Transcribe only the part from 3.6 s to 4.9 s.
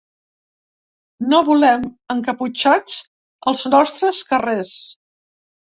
nostres carrers.